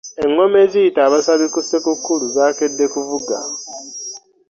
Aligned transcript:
Eŋŋoma 0.23 0.57
eziyita 0.65 1.01
abasabi 1.03 1.45
ku 1.53 1.59
ssekukkulu 1.63 2.25
zaakedde 2.35 2.85
kuvuga. 2.93 3.37